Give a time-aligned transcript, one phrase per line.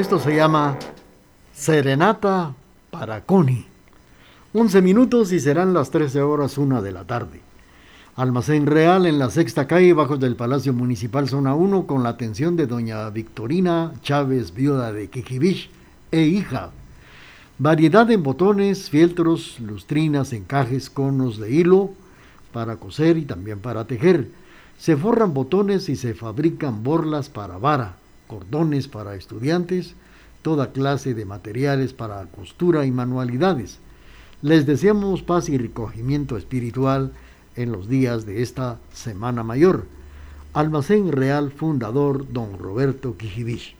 [0.00, 0.78] Esto se llama
[1.52, 2.54] Serenata
[2.90, 3.66] para Connie.
[4.54, 7.42] 11 minutos y serán las 13 horas 1 de la tarde.
[8.16, 12.56] Almacén Real en la sexta calle, bajo del Palacio Municipal Zona 1, con la atención
[12.56, 15.68] de doña Victorina Chávez, viuda de Quijibich
[16.10, 16.70] e hija.
[17.58, 21.90] Variedad en botones, fieltros, lustrinas, encajes, conos de hilo
[22.54, 24.30] para coser y también para tejer.
[24.78, 27.96] Se forran botones y se fabrican borlas para vara,
[28.30, 29.96] cordones para estudiantes,
[30.42, 33.80] toda clase de materiales para costura y manualidades.
[34.40, 37.10] Les deseamos paz y recogimiento espiritual
[37.56, 39.84] en los días de esta Semana Mayor.
[40.52, 43.74] Almacén Real Fundador Don Roberto Quijibich.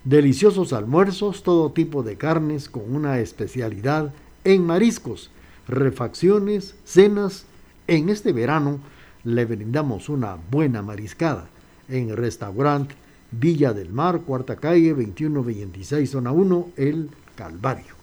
[0.04, 4.14] Deliciosos almuerzos, todo tipo de carnes con una especialidad
[4.44, 5.32] en mariscos,
[5.66, 7.46] refacciones, cenas.
[7.88, 8.78] En este verano
[9.24, 11.48] le brindamos una buena mariscada
[11.88, 12.94] en Restaurante
[13.32, 17.95] Villa del Mar, cuarta calle, 2126, zona 1, El Calvario.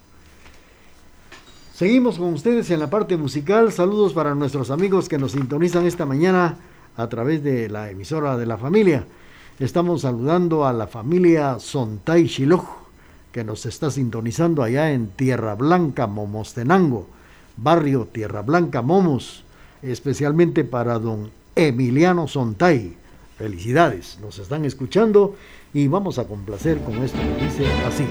[1.73, 3.71] Seguimos con ustedes en la parte musical.
[3.71, 6.57] Saludos para nuestros amigos que nos sintonizan esta mañana
[6.95, 9.07] a través de la emisora de la familia.
[9.57, 12.63] Estamos saludando a la familia Sontay Shiloj,
[13.31, 17.07] que nos está sintonizando allá en Tierra Blanca, Momostenango,
[17.57, 19.43] barrio Tierra Blanca, Momos,
[19.81, 22.95] especialmente para don Emiliano Sontay.
[23.35, 25.35] Felicidades, nos están escuchando
[25.73, 28.05] y vamos a complacer con esto que dice así.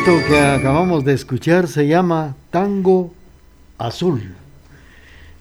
[0.00, 3.12] Esto que acabamos de escuchar se llama Tango
[3.76, 4.32] Azul.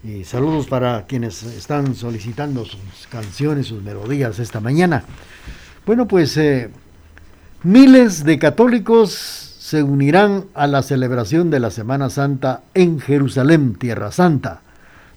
[0.04, 5.06] Y saludos para quienes están solicitando sus canciones, sus melodías esta mañana.
[5.86, 6.72] Bueno, pues eh,
[7.64, 9.12] miles de católicos
[9.60, 14.60] se unirán a la celebración de la Semana Santa en Jerusalén, Tierra Santa,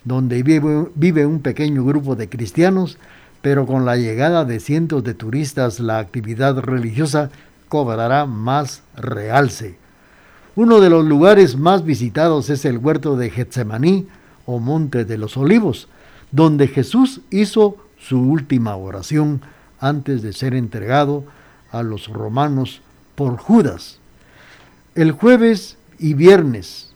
[0.05, 2.97] donde vive, vive un pequeño grupo de cristianos,
[3.41, 7.33] pero con la llegada de cientos de turistas la actividad religiosa
[7.73, 9.79] cobrará más realce.
[10.57, 14.09] Uno de los lugares más visitados es el huerto de Getsemaní
[14.45, 15.89] o Monte de los Olivos,
[16.33, 19.41] donde Jesús hizo su última oración
[19.81, 21.25] antes de ser entregado
[21.71, 22.83] a los romanos
[23.15, 24.01] por Judas.
[24.95, 26.93] El jueves y viernes,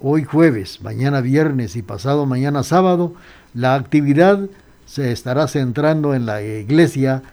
[0.00, 3.14] hoy jueves, mañana viernes y pasado mañana sábado,
[3.54, 4.48] la actividad
[4.86, 7.24] se estará centrando en la iglesia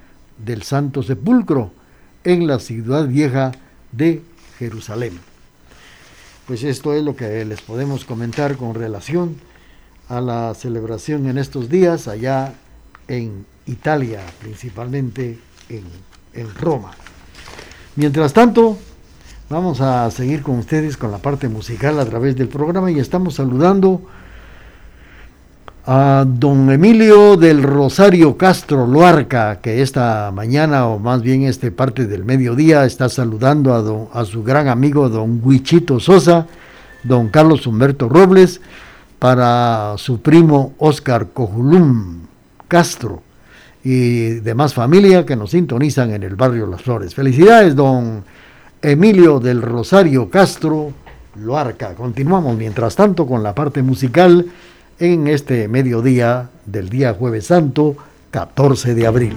[0.44, 1.72] del Santo Sepulcro,
[2.24, 3.52] en la ciudad vieja
[3.92, 4.22] de
[4.58, 5.20] Jerusalén.
[6.48, 9.36] Pues esto es lo que les podemos comentar con relación
[10.08, 12.54] a la celebración en estos días allá
[13.08, 15.84] en Italia, principalmente en,
[16.34, 16.92] en Roma.
[17.96, 18.78] Mientras tanto,
[19.50, 23.36] vamos a seguir con ustedes con la parte musical a través del programa y estamos
[23.36, 24.02] saludando
[25.86, 32.06] a don Emilio del Rosario Castro Loarca, que esta mañana, o más bien este parte
[32.06, 33.74] del mediodía, está saludando
[34.14, 36.48] a, a su gran amigo don Huichito Sosa,
[37.04, 38.62] don Carlos Humberto Robles,
[39.18, 42.22] para su primo Oscar Cojulum
[42.68, 43.24] Castro
[43.84, 47.16] y demás familia que nos sintonizan en el barrio Las Flores.
[47.16, 48.24] Felicidades, don
[48.82, 50.94] Emilio del Rosario Castro
[51.36, 51.96] Loarca.
[51.96, 54.46] Continuamos mientras tanto con la parte musical
[55.00, 57.96] en este mediodía del día jueves santo,
[58.32, 59.34] 14 de abril.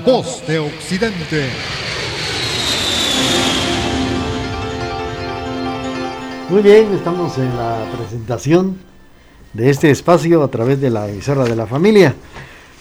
[0.00, 1.50] Voz de Occidente.
[6.48, 8.78] Muy bien, estamos en la presentación
[9.52, 12.14] de este espacio a través de la emisora de la familia.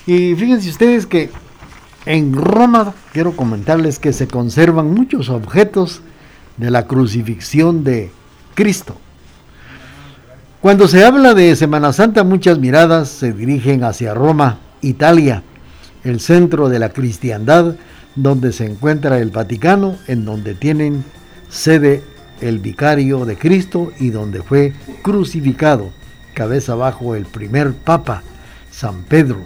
[0.06, 1.30] Y fíjense ustedes que
[2.06, 6.02] en Roma quiero comentarles que se conservan muchos objetos
[6.58, 8.12] de la crucifixión de
[8.56, 8.96] Cristo.
[10.62, 15.44] Cuando se habla de Semana Santa, muchas miradas se dirigen hacia Roma, Italia,
[16.04, 17.76] el centro de la cristiandad,
[18.16, 21.04] donde se encuentra el Vaticano, en donde tienen
[21.50, 22.04] sede
[22.42, 25.90] el vicario de Cristo y donde fue crucificado,
[26.34, 28.24] cabeza abajo el primer papa,
[28.72, 29.40] San Pedro.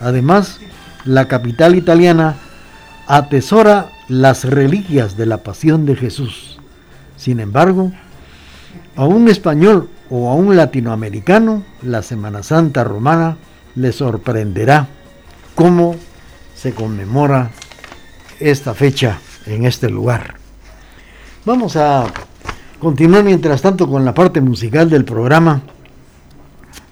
[0.00, 0.60] Además,
[1.04, 2.36] la capital italiana
[3.06, 6.58] atesora las reliquias de la pasión de Jesús.
[7.16, 7.92] Sin embargo,
[8.96, 13.36] a un español o a un latinoamericano, la Semana Santa romana
[13.74, 14.88] le sorprenderá
[15.54, 15.96] cómo
[16.54, 17.50] se conmemora
[18.40, 20.34] esta fecha en este lugar.
[21.44, 22.06] Vamos a
[22.78, 25.62] continuar mientras tanto con la parte musical del programa.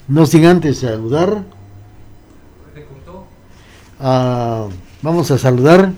[0.08, 1.42] No sin antes saludar.
[5.02, 5.92] vamos a saludar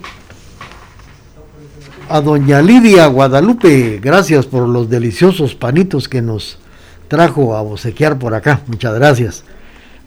[2.07, 3.99] a doña Lidia Guadalupe.
[4.01, 6.59] Gracias por los deliciosos panitos que nos
[7.07, 8.61] trajo a bocequear por acá.
[8.67, 9.43] Muchas gracias.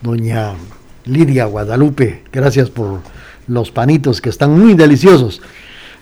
[0.00, 0.54] Doña
[1.08, 3.00] Lidia Guadalupe, gracias por
[3.46, 5.40] los panitos que están muy deliciosos.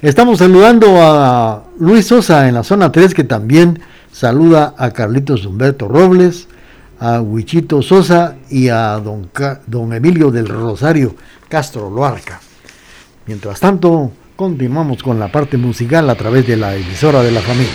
[0.03, 3.81] Estamos saludando a Luis Sosa en la zona 3 que también
[4.13, 6.49] saluda a Carlitos Humberto Robles,
[6.99, 9.31] a Huichito Sosa y a don,
[9.67, 11.15] don Emilio del Rosario
[11.49, 12.41] Castro Loarca.
[13.27, 17.73] Mientras tanto, continuamos con la parte musical a través de la emisora de la familia.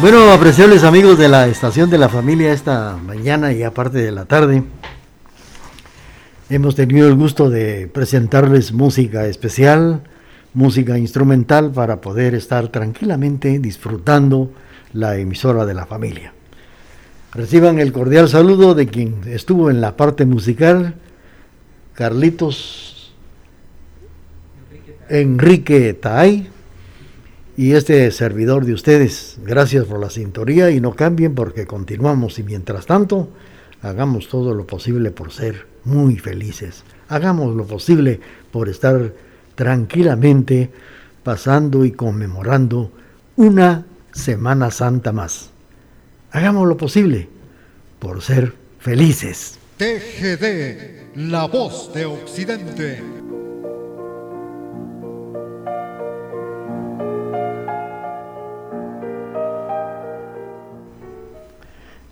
[0.00, 4.26] Bueno, apreciables amigos de la estación de la familia esta mañana y aparte de la
[4.26, 4.62] tarde,
[6.48, 10.02] hemos tenido el gusto de presentarles música especial,
[10.54, 14.52] música instrumental para poder estar tranquilamente disfrutando
[14.92, 16.32] la emisora de la familia.
[17.34, 20.94] Reciban el cordial saludo de quien estuvo en la parte musical,
[21.94, 23.14] Carlitos
[25.08, 26.50] Enrique Taay
[27.58, 29.36] y este servidor de ustedes.
[29.44, 33.30] Gracias por la sintonía y no cambien porque continuamos y mientras tanto
[33.82, 36.84] hagamos todo lo posible por ser muy felices.
[37.08, 38.20] Hagamos lo posible
[38.52, 39.12] por estar
[39.56, 40.70] tranquilamente
[41.24, 42.92] pasando y conmemorando
[43.34, 45.50] una Semana Santa más.
[46.30, 47.28] Hagamos lo posible
[47.98, 49.58] por ser felices.
[49.78, 53.02] TGD, la voz de Occidente.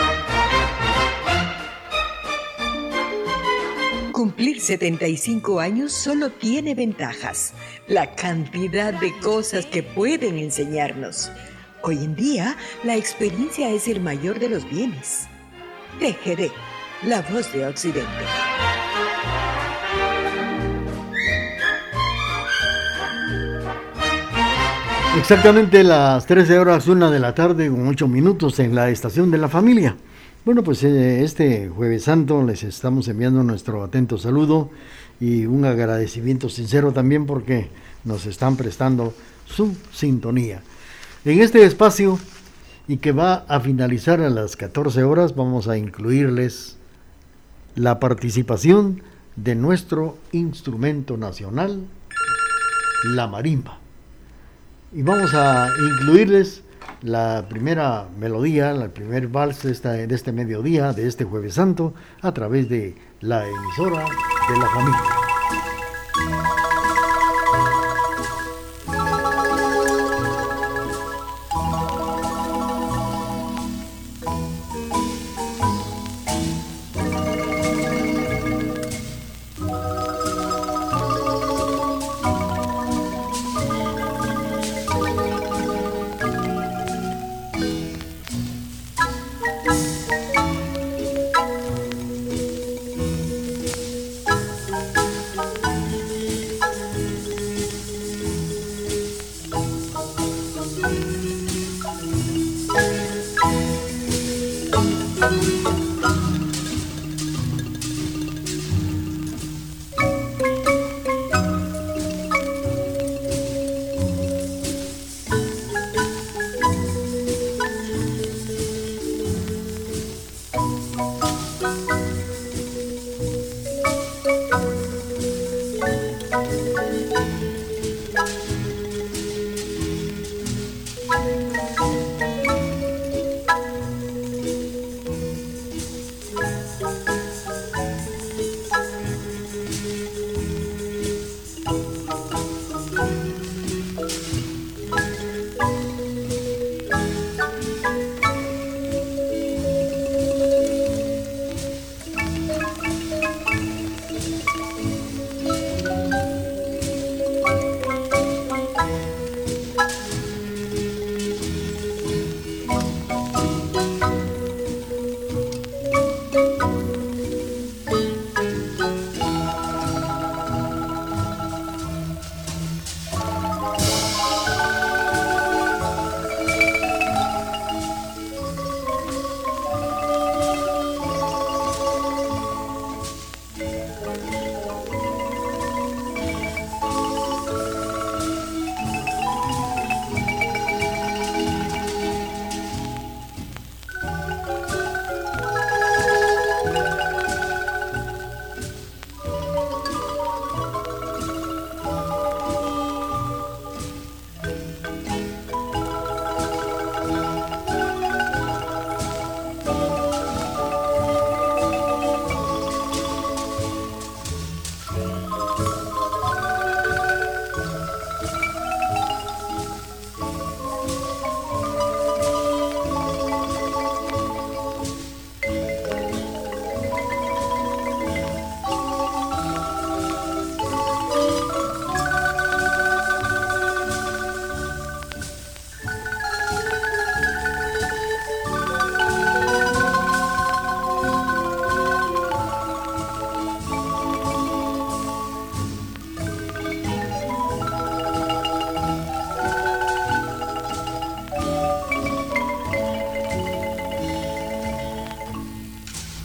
[4.21, 7.55] Cumplir 75 años solo tiene ventajas,
[7.87, 11.31] la cantidad de cosas que pueden enseñarnos.
[11.81, 15.25] Hoy en día, la experiencia es el mayor de los bienes.
[15.99, 16.51] TGD,
[17.07, 18.07] la voz de Occidente.
[25.17, 29.39] Exactamente las 13 horas, una de la tarde, con 8 minutos en la estación de
[29.39, 29.95] la familia.
[30.43, 34.71] Bueno, pues eh, este jueves santo les estamos enviando nuestro atento saludo
[35.19, 37.69] y un agradecimiento sincero también porque
[38.05, 39.13] nos están prestando
[39.45, 40.63] su sintonía.
[41.25, 42.17] En este espacio
[42.87, 46.75] y que va a finalizar a las 14 horas vamos a incluirles
[47.75, 49.03] la participación
[49.35, 51.83] de nuestro instrumento nacional,
[53.03, 53.77] la marimba.
[54.91, 56.63] Y vamos a incluirles
[57.01, 62.33] la primera melodía, el primer vals de, de este mediodía, de este jueves santo, a
[62.33, 64.05] través de la emisora
[64.49, 65.20] de la familia.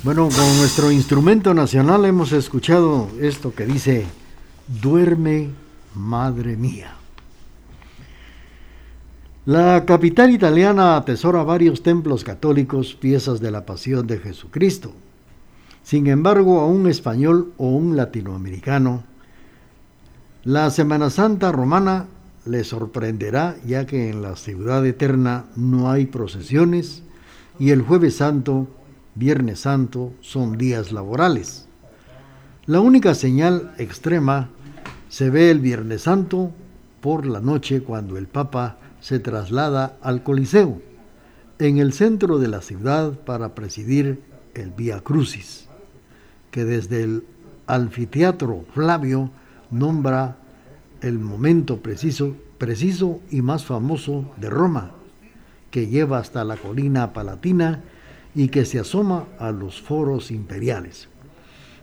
[0.07, 4.07] Bueno, con nuestro instrumento nacional hemos escuchado esto que dice,
[4.81, 5.51] duerme,
[5.97, 6.95] madre mía.
[9.47, 14.92] La capital italiana atesora varios templos católicos, piezas de la pasión de Jesucristo.
[15.83, 19.03] Sin embargo, a un español o un latinoamericano,
[20.45, 22.07] la Semana Santa romana
[22.45, 27.03] le sorprenderá ya que en la ciudad eterna no hay procesiones
[27.59, 28.69] y el jueves santo
[29.16, 31.66] Viernes Santo son días laborales.
[32.66, 34.50] La única señal extrema
[35.09, 36.50] se ve el Viernes Santo
[37.00, 40.83] por la noche cuando el Papa se traslada al Coliseo,
[41.59, 45.66] en el centro de la ciudad para presidir el Vía Crucis,
[46.50, 47.24] que desde el
[47.66, 49.31] anfiteatro Flavio
[49.70, 50.37] nombra
[51.00, 54.90] el momento preciso, preciso y más famoso de Roma,
[55.70, 57.83] que lleva hasta la colina palatina
[58.37, 61.09] y que se asoma a los foros imperiales.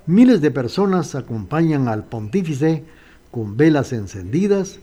[0.05, 2.83] Miles de personas acompañan al pontífice
[3.31, 4.79] con velas encendidas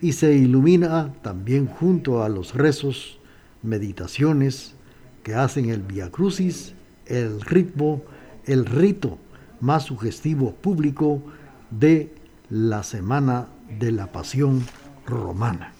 [0.00, 3.20] y se ilumina también junto a los rezos,
[3.62, 4.74] meditaciones
[5.22, 6.74] que hacen el Via Crucis,
[7.06, 8.02] el ritmo,
[8.44, 9.18] el rito
[9.60, 11.22] más sugestivo público
[11.70, 12.12] de
[12.50, 13.46] la Semana
[13.78, 14.64] de la Pasión
[15.06, 15.73] Romana.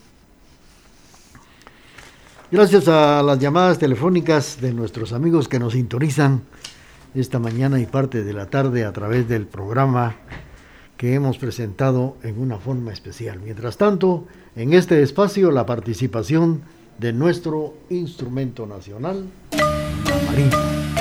[2.54, 6.42] Gracias a las llamadas telefónicas de nuestros amigos que nos sintonizan
[7.12, 10.14] esta mañana y parte de la tarde a través del programa
[10.96, 13.40] que hemos presentado en una forma especial.
[13.40, 16.62] Mientras tanto, en este espacio la participación
[16.96, 20.93] de nuestro instrumento nacional, la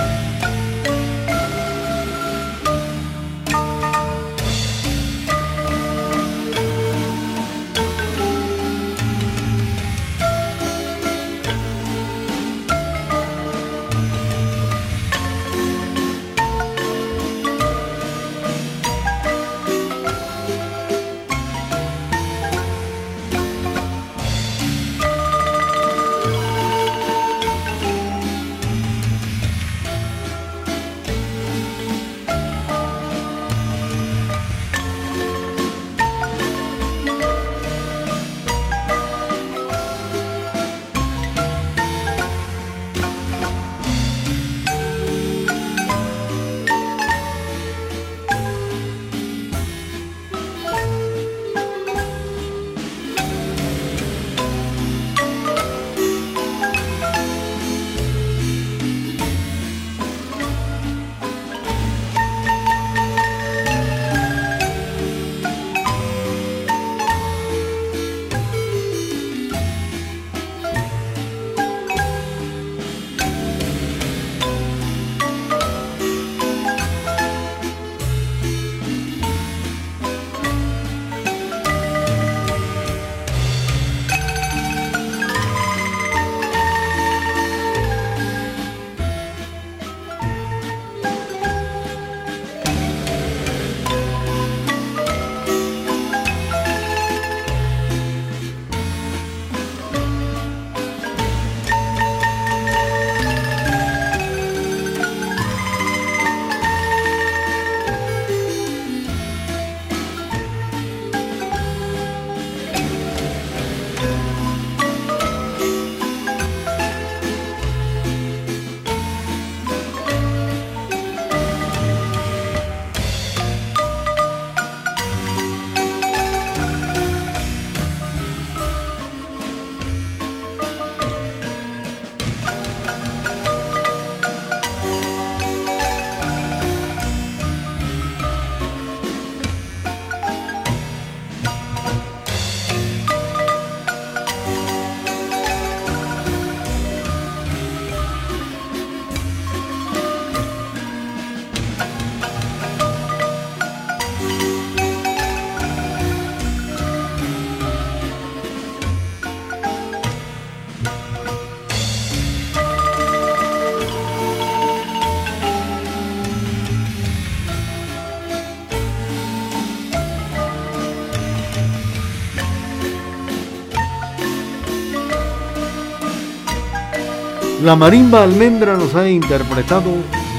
[177.64, 179.90] La marimba almendra nos ha interpretado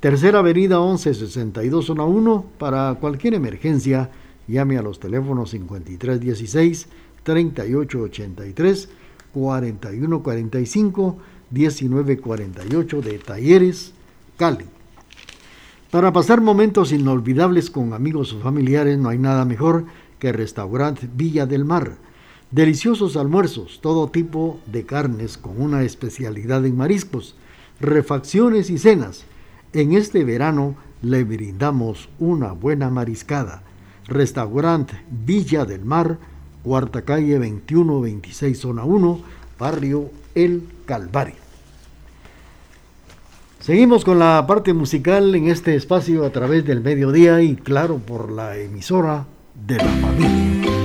[0.00, 4.10] Tercera Avenida 1162 Zona 1, para cualquier emergencia,
[4.46, 6.88] llame a los teléfonos 5316
[7.22, 8.88] 3883
[9.32, 11.16] 4145
[11.50, 13.94] 1948 de Talleres
[14.36, 14.66] Cali.
[15.90, 19.86] Para pasar momentos inolvidables con amigos o familiares no hay nada mejor
[20.18, 21.96] que Restaurante Villa del Mar.
[22.50, 27.34] Deliciosos almuerzos, todo tipo de carnes con una especialidad en mariscos,
[27.80, 29.24] refacciones y cenas.
[29.76, 33.62] En este verano le brindamos una buena mariscada.
[34.06, 36.16] Restaurante Villa del Mar,
[36.62, 39.20] cuarta calle 2126 zona 1,
[39.58, 41.34] barrio El Calvario.
[43.60, 48.32] Seguimos con la parte musical en este espacio a través del mediodía y claro por
[48.32, 49.26] la emisora
[49.66, 50.75] de la familia.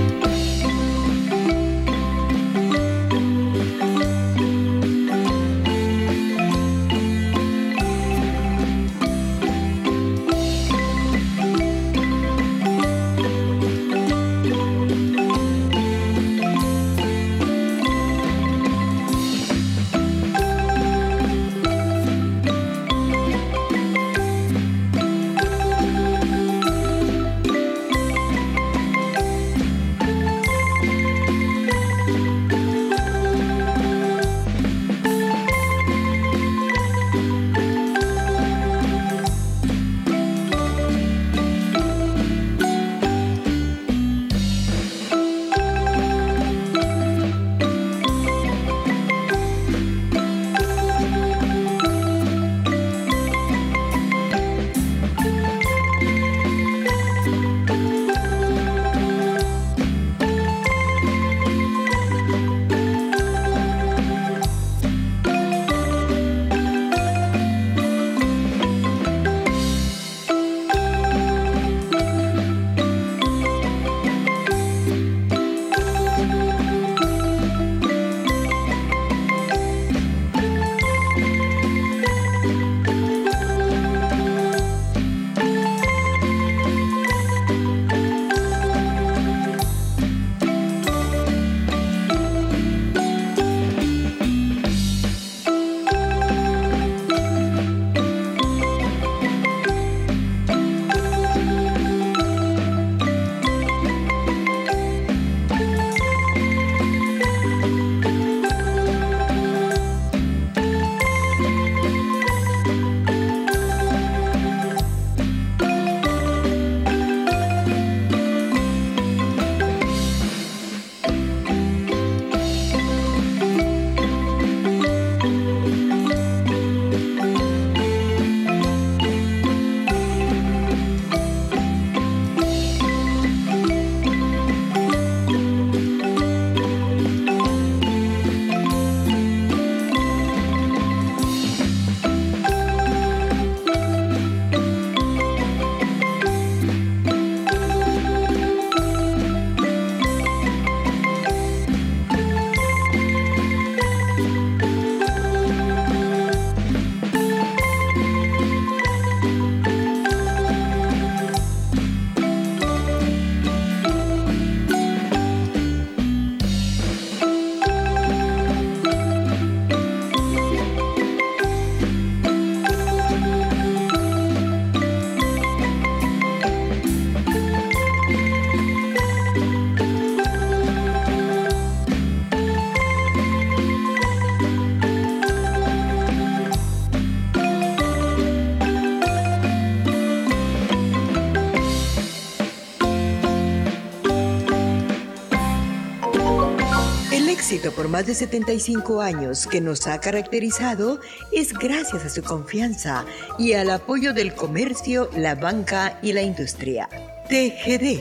[197.92, 201.02] Más de 75 años que nos ha caracterizado
[201.34, 203.04] es gracias a su confianza
[203.38, 206.88] y al apoyo del comercio, la banca y la industria.
[207.28, 208.00] TGD,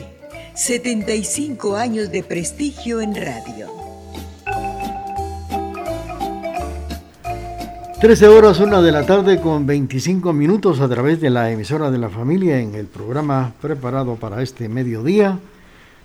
[0.55, 3.67] 75 años de prestigio en radio.
[7.99, 11.97] 13 horas, una de la tarde con 25 minutos a través de la emisora de
[11.97, 15.37] la familia en el programa preparado para este mediodía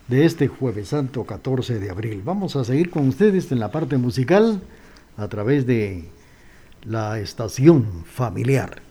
[0.08, 2.22] de este jueves santo 14 de abril.
[2.24, 4.60] Vamos a seguir con ustedes en la parte musical
[5.16, 6.04] a través de
[6.84, 8.85] la estación familiar.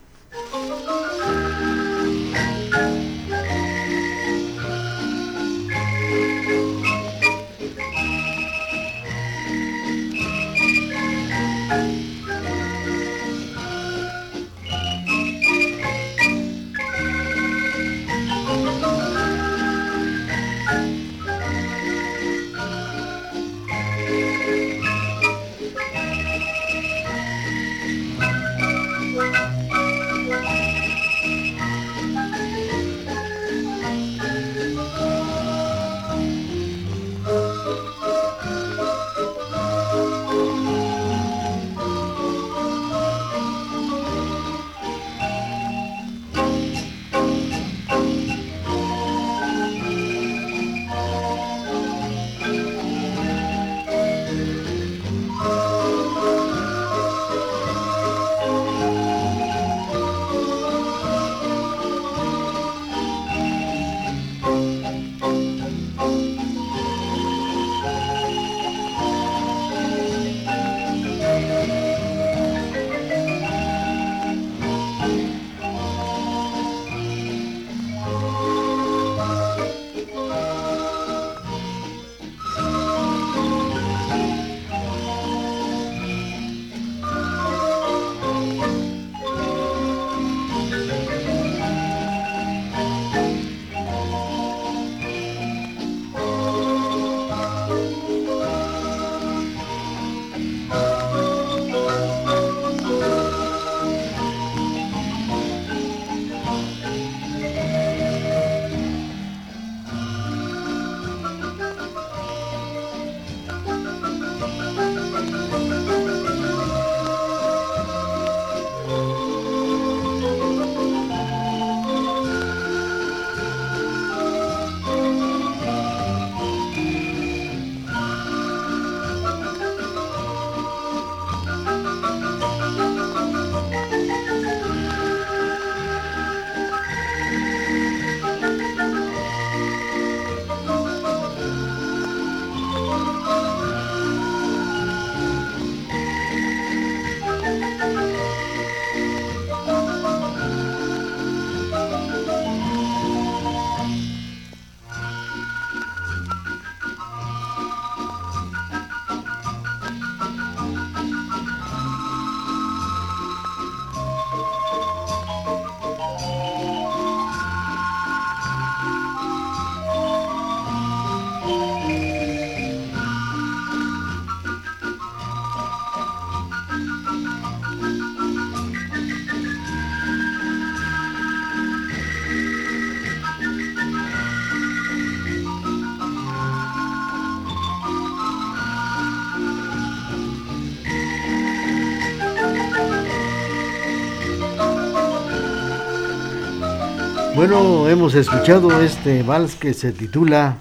[197.47, 200.57] Bueno, hemos escuchado este vals que se titula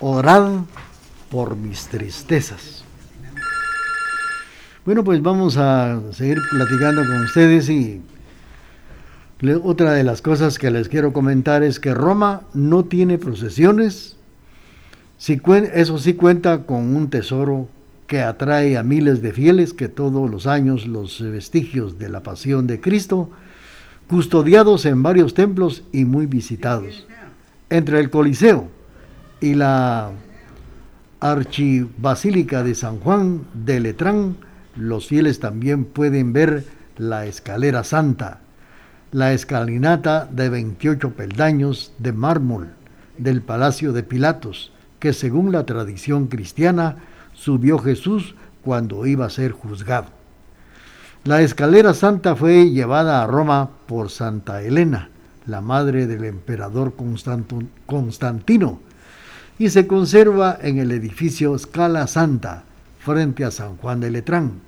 [0.00, 0.62] Orad
[1.30, 2.82] por mis tristezas.
[4.86, 8.00] Bueno, pues vamos a seguir platicando con ustedes y
[9.64, 14.16] otra de las cosas que les quiero comentar es que Roma no tiene procesiones,
[15.18, 17.68] eso sí cuenta con un tesoro
[18.06, 22.66] que atrae a miles de fieles que todos los años los vestigios de la pasión
[22.66, 23.28] de Cristo
[24.14, 27.04] custodiados en varios templos y muy visitados.
[27.68, 28.68] Entre el Coliseo
[29.40, 30.12] y la
[31.18, 34.36] Archibasílica de San Juan de Letrán,
[34.76, 36.64] los fieles también pueden ver
[36.96, 38.38] la escalera santa,
[39.10, 42.68] la escalinata de 28 peldaños de mármol
[43.18, 46.98] del Palacio de Pilatos, que según la tradición cristiana
[47.32, 50.23] subió Jesús cuando iba a ser juzgado.
[51.24, 55.08] La escalera santa fue llevada a Roma por Santa Elena,
[55.46, 56.92] la madre del emperador
[57.86, 58.80] Constantino,
[59.58, 62.64] y se conserva en el edificio Scala Santa,
[62.98, 64.60] frente a San Juan de Letrán.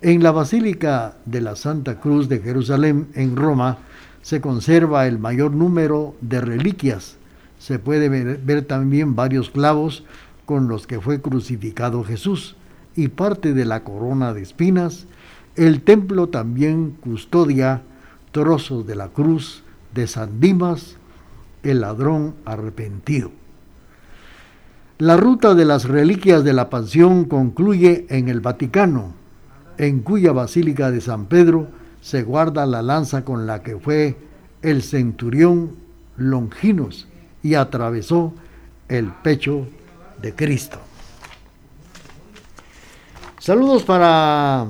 [0.00, 3.78] En la Basílica de la Santa Cruz de Jerusalén, en Roma,
[4.22, 7.16] se conserva el mayor número de reliquias.
[7.58, 10.04] Se puede ver, también varios clavos
[10.46, 12.54] con los que fue crucificado Jesús
[12.94, 15.08] y parte de la corona de espinas.
[15.56, 17.82] El templo también custodia
[18.32, 19.62] trozos de la cruz
[19.94, 20.96] de San Dimas,
[21.62, 23.32] el ladrón arrepentido.
[24.98, 29.14] La ruta de las reliquias de la Pasión concluye en el Vaticano,
[29.78, 31.68] en cuya Basílica de San Pedro
[32.00, 34.16] se guarda la lanza con la que fue
[34.62, 35.72] el centurión
[36.16, 37.08] Longinos
[37.42, 38.34] y atravesó
[38.88, 39.66] el pecho
[40.20, 40.78] de Cristo.
[43.38, 44.66] Saludos para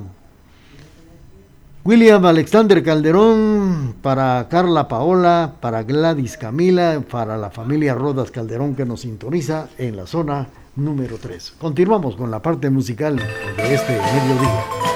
[1.83, 8.85] William Alexander Calderón, para Carla Paola, para Gladys Camila, para la familia Rodas Calderón que
[8.85, 11.55] nos sintoniza en la zona número 3.
[11.59, 14.90] Continuamos con la parte musical de este mediodía.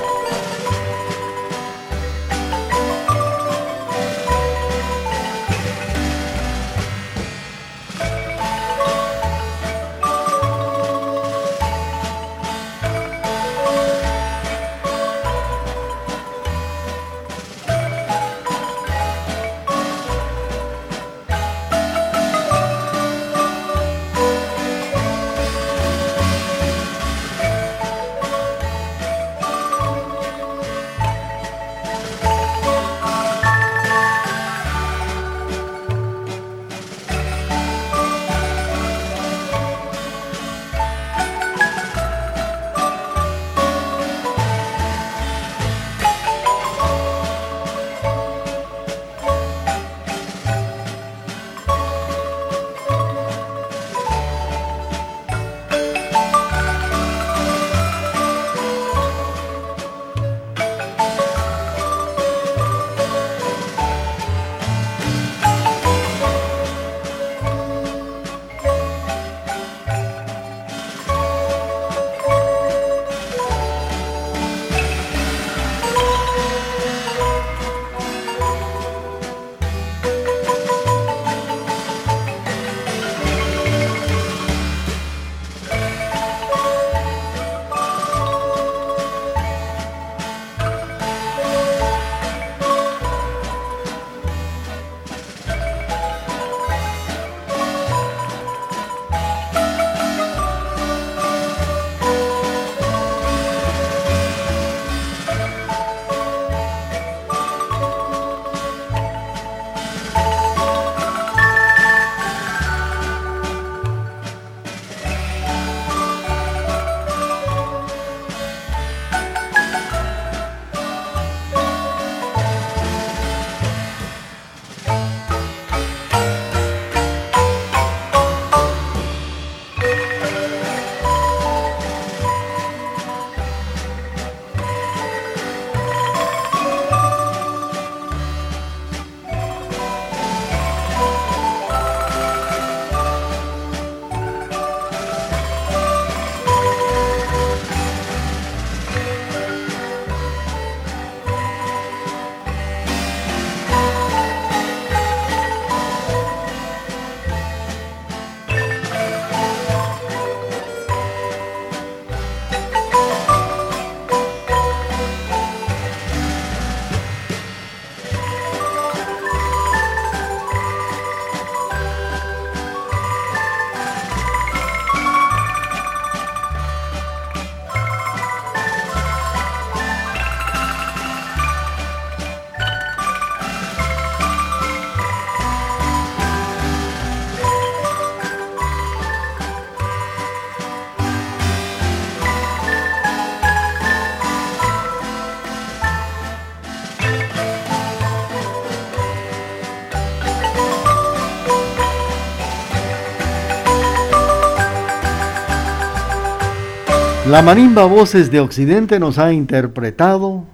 [207.36, 210.46] La marimba Voces de Occidente nos ha interpretado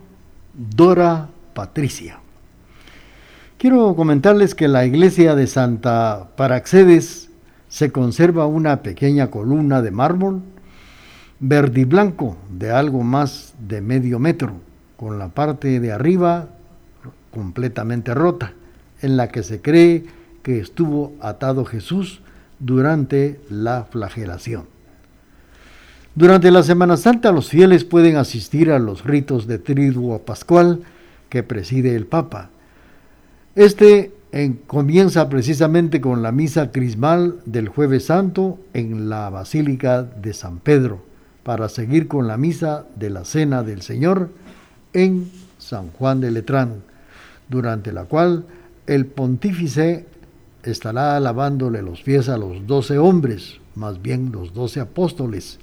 [0.55, 2.17] Dora Patricia.
[3.59, 7.29] Quiero comentarles que la iglesia de Santa Paraxedes
[7.69, 10.41] se conserva una pequeña columna de mármol
[11.39, 14.53] verde y blanco de algo más de medio metro,
[14.97, 16.47] con la parte de arriba
[17.29, 18.53] completamente rota,
[19.03, 20.05] en la que se cree
[20.41, 22.23] que estuvo atado Jesús
[22.57, 24.70] durante la flagelación.
[26.13, 30.81] Durante la Semana Santa los fieles pueden asistir a los ritos de triduo pascual
[31.29, 32.49] que preside el Papa.
[33.55, 34.11] Este
[34.67, 41.01] comienza precisamente con la misa crismal del jueves santo en la Basílica de San Pedro,
[41.43, 44.31] para seguir con la misa de la Cena del Señor
[44.91, 46.81] en San Juan de Letrán,
[47.47, 48.45] durante la cual
[48.85, 50.05] el pontífice
[50.63, 55.59] estará lavándole los pies a los doce hombres, más bien los doce apóstoles,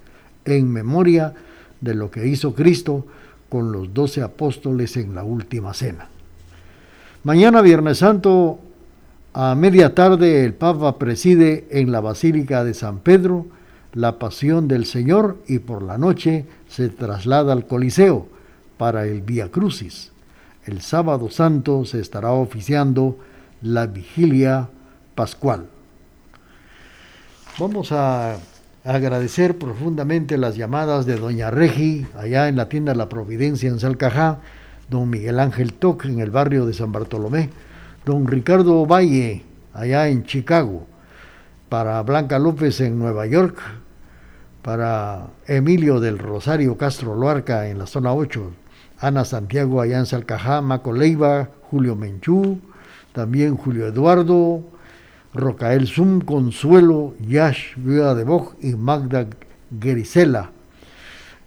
[0.49, 1.35] en memoria
[1.81, 3.07] de lo que hizo Cristo
[3.49, 6.09] con los doce apóstoles en la última cena.
[7.25, 8.59] Mañana Viernes Santo,
[9.35, 13.47] a media tarde, el Papa preside en la Basílica de San Pedro
[13.95, 18.29] la Pasión del Señor y por la noche se traslada al Coliseo
[18.77, 20.13] para el Vía Crucis.
[20.65, 23.19] El sábado santo se estará oficiando
[23.63, 24.69] la vigilia
[25.15, 25.67] pascual.
[27.59, 28.37] Vamos a
[28.89, 34.39] agradecer profundamente las llamadas de Doña Regi, allá en la tienda La Providencia en Salcajá,
[34.89, 37.51] don Miguel Ángel Toc en el barrio de San Bartolomé,
[38.07, 40.87] don Ricardo Valle, allá en Chicago,
[41.69, 43.59] para Blanca López en Nueva York,
[44.63, 48.51] para Emilio del Rosario Castro Loarca en la zona 8,
[49.01, 52.59] Ana Santiago allá en Salcajá, Maco Leiva, Julio Menchú,
[53.13, 54.63] también Julio Eduardo,
[55.35, 59.27] Rocael Zum, Consuelo, Yash Viuda de Boj y Magda
[59.81, 60.51] Gerisela.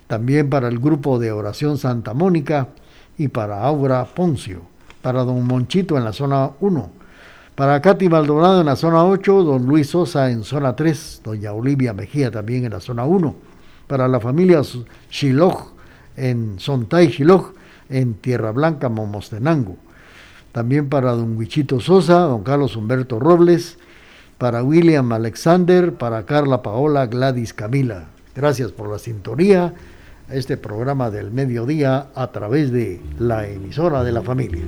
[0.08, 2.70] También para el grupo de oración Santa Mónica
[3.18, 4.62] y para Aura Poncio.
[5.02, 6.92] Para don Monchito en la zona 1.
[7.56, 11.94] Para Katy Maldonado en la zona 8, don Luis Sosa en zona 3, doña Olivia
[11.94, 13.36] Mejía también en la zona 1.
[13.88, 14.62] Para la familia
[15.10, 15.74] Shiloh
[16.16, 17.54] en Sontay Shiloh
[17.90, 19.78] en Tierra Blanca, Momostenango
[20.52, 23.78] también para don Huichito Sosa, don Carlos Humberto Robles,
[24.38, 28.06] para William Alexander, para Carla Paola Gladys Camila.
[28.36, 29.74] Gracias por la sintonía
[30.30, 34.64] a este programa del mediodía a través de la emisora de la familia.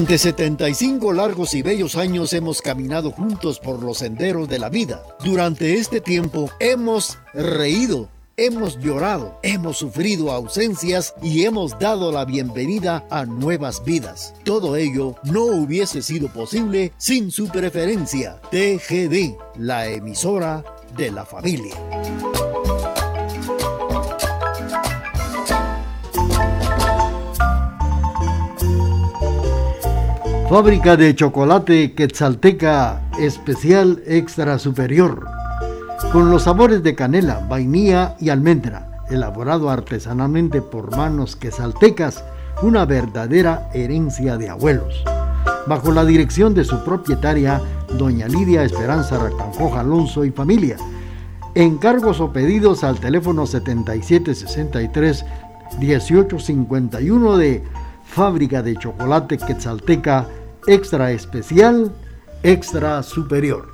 [0.00, 5.02] Durante 75 largos y bellos años hemos caminado juntos por los senderos de la vida.
[5.22, 13.06] Durante este tiempo hemos reído, hemos llorado, hemos sufrido ausencias y hemos dado la bienvenida
[13.10, 14.32] a nuevas vidas.
[14.42, 18.40] Todo ello no hubiese sido posible sin su preferencia.
[18.50, 20.64] TGD, la emisora
[20.96, 21.76] de la familia.
[30.50, 35.24] Fábrica de chocolate Quetzalteca Especial Extra Superior.
[36.10, 39.04] Con los sabores de canela, vainilla y almendra.
[39.10, 42.24] Elaborado artesanalmente por manos quetzaltecas,
[42.62, 45.04] una verdadera herencia de abuelos.
[45.68, 47.62] Bajo la dirección de su propietaria,
[47.96, 50.78] doña Lidia Esperanza Racanjoja Alonso y familia.
[51.54, 55.24] Encargos o pedidos al teléfono 7763
[55.78, 57.62] 1851 de
[58.02, 60.26] Fábrica de Chocolate Quetzalteca
[60.66, 61.92] extra especial,
[62.42, 63.68] extra superior.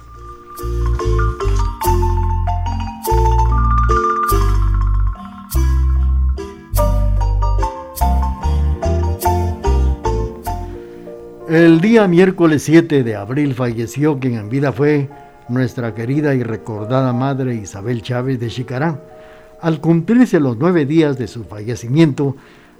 [11.48, 15.08] El día miércoles 7 de abril falleció quien en vida fue
[15.48, 19.00] nuestra querida y recordada madre Isabel Chávez de Chicarán.
[19.60, 22.36] Al cumplirse los nueve días de su fallecimiento,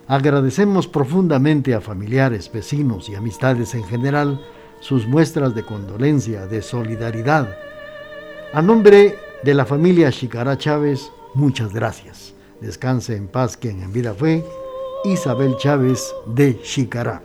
[0.09, 4.41] Agradecemos profundamente a familiares, vecinos y amistades en general
[4.81, 7.57] sus muestras de condolencia, de solidaridad.
[8.53, 12.35] A nombre de la familia Chicará Chávez, muchas gracias.
[12.61, 14.45] Descanse en paz quien en vida fue
[15.05, 17.23] Isabel Chávez de Chicará.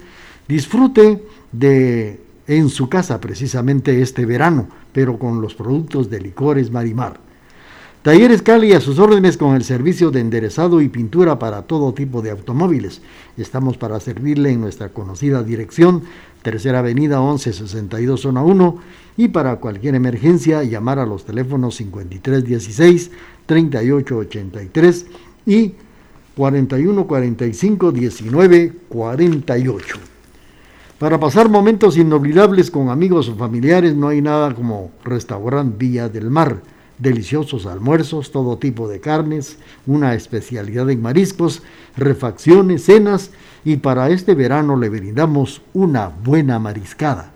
[0.47, 7.19] Disfrute de en su casa precisamente este verano, pero con los productos de licores Marimar.
[8.05, 12.21] Talleres Cali a sus órdenes con el servicio de enderezado y pintura para todo tipo
[12.21, 13.01] de automóviles.
[13.35, 16.03] Estamos para servirle en nuestra conocida dirección,
[16.43, 18.77] Tercera Avenida 1162 Zona 1,
[19.17, 23.09] y para cualquier emergencia llamar a los teléfonos 5316
[23.47, 25.05] 3883
[25.47, 25.73] y
[26.35, 29.97] 4145 1948.
[30.99, 36.29] Para pasar momentos inolvidables con amigos o familiares no hay nada como Restaurant Villa del
[36.29, 41.61] Mar deliciosos almuerzos, todo tipo de carnes, una especialidad en mariscos,
[41.97, 43.31] refacciones, cenas
[43.63, 47.31] y para este verano le brindamos una buena mariscada.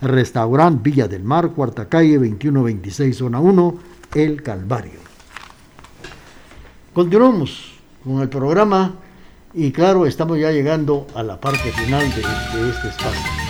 [0.00, 3.78] Restaurant Villa del Mar, cuarta calle, 2126, zona 1,
[4.14, 5.00] El Calvario.
[6.92, 7.72] Continuamos
[8.04, 8.94] con el programa
[9.52, 12.22] y claro, estamos ya llegando a la parte final de,
[12.58, 13.43] de este espacio.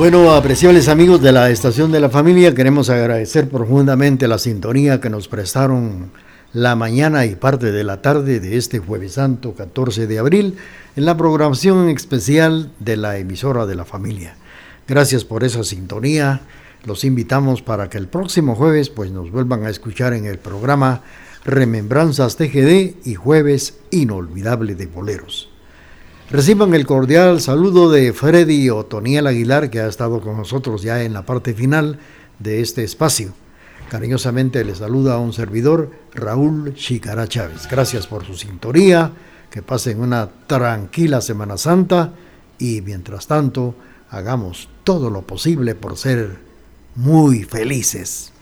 [0.00, 5.10] Bueno, apreciables amigos de la Estación de la Familia, queremos agradecer profundamente la sintonía que
[5.10, 6.10] nos prestaron
[6.54, 10.56] la mañana y parte de la tarde de este jueves santo 14 de abril
[10.96, 14.36] en la programación especial de la emisora de la familia.
[14.88, 16.40] Gracias por esa sintonía.
[16.86, 21.02] Los invitamos para que el próximo jueves pues nos vuelvan a escuchar en el programa
[21.44, 25.49] Remembranzas TGD y Jueves Inolvidable de Boleros.
[26.30, 31.12] Reciban el cordial saludo de Freddy Otoniel Aguilar, que ha estado con nosotros ya en
[31.12, 31.98] la parte final
[32.38, 33.32] de este espacio.
[33.90, 37.66] Cariñosamente le saluda a un servidor, Raúl Chicara Chávez.
[37.68, 39.10] Gracias por su sintonía,
[39.50, 42.12] que pasen una tranquila Semana Santa
[42.60, 43.74] y mientras tanto
[44.08, 46.38] hagamos todo lo posible por ser
[46.94, 48.32] muy felices.